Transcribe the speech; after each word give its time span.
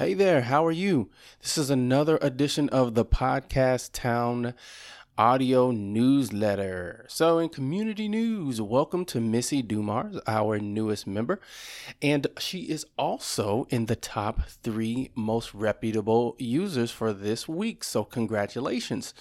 Hey 0.00 0.14
there, 0.14 0.40
how 0.40 0.64
are 0.64 0.72
you? 0.72 1.10
This 1.42 1.58
is 1.58 1.68
another 1.68 2.18
edition 2.22 2.70
of 2.70 2.94
the 2.94 3.04
Podcast 3.04 3.90
Town 3.92 4.54
audio 5.18 5.70
newsletter. 5.70 7.04
So, 7.08 7.38
in 7.38 7.48
community 7.48 8.08
news, 8.08 8.60
welcome 8.60 9.04
to 9.06 9.20
Missy 9.20 9.62
DuMars, 9.62 10.20
our 10.26 10.58
newest 10.58 11.06
member. 11.06 11.40
And 12.00 12.26
she 12.38 12.60
is 12.60 12.86
also 12.96 13.66
in 13.70 13.86
the 13.86 13.96
top 13.96 14.48
three 14.48 15.10
most 15.14 15.52
reputable 15.52 16.36
users 16.38 16.90
for 16.90 17.12
this 17.12 17.48
week. 17.48 17.84
So, 17.84 18.04
congratulations, 18.04 19.12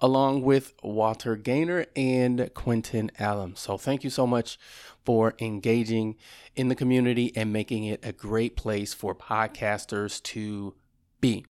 along 0.00 0.42
with 0.42 0.74
Walter 0.82 1.36
Gainer 1.36 1.86
and 1.96 2.50
Quentin 2.54 3.10
Allums. 3.18 3.58
So, 3.58 3.78
thank 3.78 4.04
you 4.04 4.10
so 4.10 4.26
much 4.26 4.58
for 5.04 5.34
engaging 5.40 6.16
in 6.54 6.68
the 6.68 6.74
community 6.74 7.32
and 7.34 7.52
making 7.52 7.84
it 7.84 8.00
a 8.04 8.12
great 8.12 8.56
place 8.56 8.92
for 8.92 9.14
podcasters 9.14 10.22
to 10.24 10.74
be. 11.20 11.44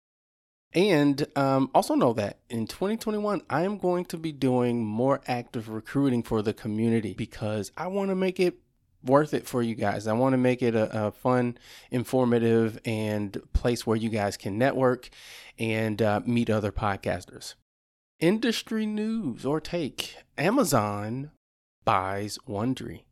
And 0.77 1.27
um, 1.37 1.71
also 1.75 1.95
know 1.95 2.13
that 2.13 2.37
in 2.51 2.67
2021, 2.67 3.41
I 3.49 3.63
am 3.63 3.79
going 3.79 4.05
to 4.07 4.19
be 4.19 4.31
doing 4.31 4.85
more 4.85 5.23
active 5.27 5.71
recruiting 5.71 6.23
for 6.23 6.43
the 6.43 6.53
community 6.53 7.15
because 7.15 7.73
I 7.79 7.87
want 7.87 8.11
to 8.11 8.15
make 8.15 8.39
it 8.39 8.59
worth 9.03 9.33
it 9.33 9.47
for 9.47 9.63
you 9.63 9.75
guys. 9.75 10.07
I 10.07 10.13
want 10.13 10.35
to 10.35 10.39
make 10.39 10.63
it 10.63 10.75
a, 10.75 11.07
a, 11.07 11.13
fun, 11.13 11.57
informative, 11.91 12.79
and 12.85 13.41
place 13.55 13.87
where 13.87 13.97
you 13.97 14.11
guys 14.11 14.37
can 14.37 14.59
network 14.59 15.09
and 15.59 16.03
uh, 16.03 16.21
meet 16.27 16.51
other 16.51 16.73
podcasters. 16.73 17.55
Industry 18.21 18.85
news 18.85 19.47
or 19.47 19.61
take 19.63 20.17
Amazon 20.37 21.31
buys 21.87 22.39
Wondery. 22.47 23.05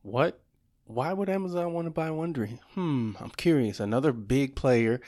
What? 0.00 0.40
Why 0.88 1.12
would 1.12 1.28
Amazon 1.28 1.74
want 1.74 1.84
to 1.84 1.90
buy 1.90 2.08
Wondery? 2.08 2.60
Hmm, 2.72 3.12
I'm 3.20 3.28
curious. 3.36 3.78
Another 3.78 4.10
big 4.10 4.56
player 4.56 5.02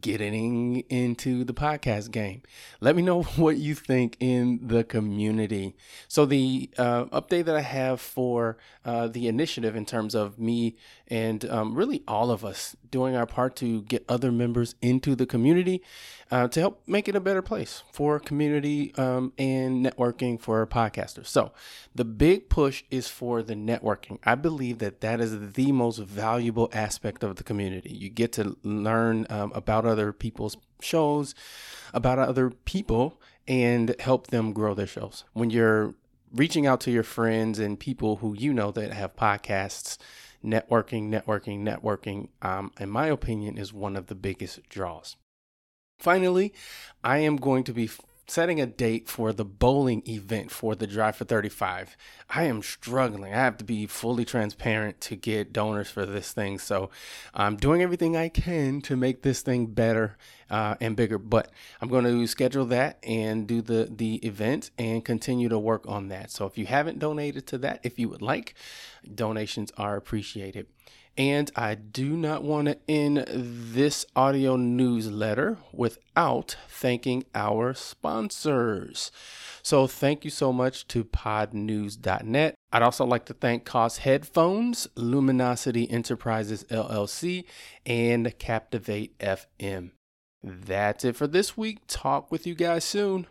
getting 0.00 0.80
into 0.88 1.44
the 1.44 1.54
podcast 1.54 2.10
game. 2.10 2.42
Let 2.80 2.96
me 2.96 3.02
know 3.02 3.22
what 3.36 3.56
you 3.56 3.74
think 3.74 4.16
in 4.20 4.60
the 4.66 4.84
community. 4.84 5.74
So, 6.08 6.26
the 6.26 6.70
uh, 6.76 7.04
update 7.06 7.44
that 7.44 7.56
I 7.56 7.60
have 7.60 8.00
for 8.00 8.56
uh, 8.84 9.08
the 9.08 9.28
initiative 9.28 9.76
in 9.76 9.86
terms 9.86 10.14
of 10.14 10.38
me 10.38 10.76
and 11.08 11.48
um, 11.50 11.74
really 11.74 12.02
all 12.08 12.30
of 12.30 12.44
us 12.44 12.74
doing 12.90 13.14
our 13.14 13.26
part 13.26 13.56
to 13.56 13.82
get 13.82 14.04
other 14.08 14.32
members 14.32 14.74
into 14.80 15.14
the 15.14 15.26
community 15.26 15.82
uh, 16.30 16.48
to 16.48 16.60
help 16.60 16.82
make 16.86 17.08
it 17.08 17.14
a 17.14 17.20
better 17.20 17.42
place 17.42 17.82
for 17.92 18.18
community 18.18 18.94
um, 18.96 19.32
and 19.38 19.84
networking 19.84 20.40
for 20.40 20.66
podcasters. 20.66 21.26
So, 21.26 21.52
the 21.94 22.04
big 22.04 22.48
push 22.48 22.84
is 22.90 23.08
for 23.08 23.42
the 23.42 23.54
networking. 23.54 24.18
I 24.24 24.34
believe 24.34 24.78
that 24.78 25.00
that 25.04 25.20
is 25.20 25.52
the 25.52 25.70
most 25.70 25.98
valuable 25.98 26.70
aspect 26.72 27.22
of 27.22 27.36
the 27.36 27.44
community. 27.44 27.90
You 27.90 28.08
get 28.08 28.32
to 28.32 28.56
learn 28.62 29.26
um, 29.28 29.52
about 29.54 29.84
other 29.84 30.14
people's 30.14 30.56
shows, 30.80 31.34
about 31.92 32.18
other 32.18 32.48
people, 32.48 33.20
and 33.46 33.94
help 34.00 34.28
them 34.28 34.54
grow 34.54 34.72
their 34.72 34.86
shows. 34.86 35.24
When 35.34 35.50
you're 35.50 35.92
reaching 36.34 36.66
out 36.66 36.80
to 36.80 36.90
your 36.90 37.02
friends 37.02 37.58
and 37.58 37.78
people 37.78 38.16
who 38.16 38.34
you 38.34 38.54
know 38.54 38.70
that 38.70 38.94
have 38.94 39.14
podcasts, 39.14 39.98
networking, 40.42 41.10
networking, 41.10 41.60
networking, 41.60 42.28
um, 42.40 42.72
in 42.80 42.88
my 42.88 43.08
opinion, 43.08 43.58
is 43.58 43.74
one 43.74 43.96
of 43.96 44.06
the 44.06 44.14
biggest 44.14 44.66
draws. 44.70 45.16
Finally, 45.98 46.54
I 47.04 47.18
am 47.18 47.36
going 47.36 47.64
to 47.64 47.74
be 47.74 47.90
setting 48.26 48.60
a 48.60 48.66
date 48.66 49.08
for 49.08 49.32
the 49.32 49.44
bowling 49.44 50.02
event 50.08 50.50
for 50.50 50.74
the 50.74 50.86
Drive 50.86 51.16
for 51.16 51.24
35. 51.24 51.96
I 52.30 52.44
am 52.44 52.62
struggling. 52.62 53.32
I 53.32 53.36
have 53.36 53.58
to 53.58 53.64
be 53.64 53.86
fully 53.86 54.24
transparent 54.24 55.00
to 55.02 55.16
get 55.16 55.52
donors 55.52 55.90
for 55.90 56.06
this 56.06 56.32
thing. 56.32 56.58
So 56.58 56.90
I'm 57.34 57.56
doing 57.56 57.82
everything 57.82 58.16
I 58.16 58.28
can 58.28 58.80
to 58.82 58.96
make 58.96 59.22
this 59.22 59.42
thing 59.42 59.66
better 59.66 60.16
uh, 60.50 60.76
and 60.80 60.96
bigger. 60.96 61.18
But 61.18 61.50
I'm 61.80 61.88
going 61.88 62.04
to 62.04 62.26
schedule 62.26 62.64
that 62.66 62.98
and 63.02 63.46
do 63.46 63.60
the, 63.60 63.88
the 63.94 64.16
event 64.16 64.70
and 64.78 65.04
continue 65.04 65.48
to 65.48 65.58
work 65.58 65.84
on 65.86 66.08
that. 66.08 66.30
So 66.30 66.46
if 66.46 66.56
you 66.56 66.66
haven't 66.66 66.98
donated 66.98 67.46
to 67.48 67.58
that, 67.58 67.80
if 67.82 67.98
you 67.98 68.08
would 68.08 68.22
like, 68.22 68.54
donations 69.14 69.70
are 69.76 69.96
appreciated. 69.96 70.66
And 71.16 71.50
I 71.54 71.76
do 71.76 72.16
not 72.16 72.42
want 72.42 72.66
to 72.66 72.78
end 72.88 73.24
this 73.28 74.04
audio 74.16 74.56
newsletter 74.56 75.58
without 75.72 76.56
thanking 76.68 77.24
our 77.34 77.72
sponsors. 77.72 79.12
So, 79.62 79.86
thank 79.86 80.24
you 80.24 80.30
so 80.30 80.52
much 80.52 80.88
to 80.88 81.04
podnews.net. 81.04 82.54
I'd 82.72 82.82
also 82.82 83.04
like 83.04 83.26
to 83.26 83.34
thank 83.34 83.64
Koss 83.64 83.98
Headphones, 83.98 84.88
Luminosity 84.96 85.88
Enterprises 85.88 86.64
LLC, 86.64 87.44
and 87.86 88.36
Captivate 88.38 89.16
FM. 89.20 89.92
That's 90.42 91.04
it 91.04 91.16
for 91.16 91.26
this 91.28 91.56
week. 91.56 91.78
Talk 91.86 92.30
with 92.32 92.46
you 92.46 92.54
guys 92.54 92.84
soon. 92.84 93.22